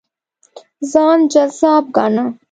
[0.91, 2.25] ځان جذاب ګاڼه.